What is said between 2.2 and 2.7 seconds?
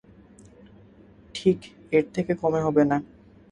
কমে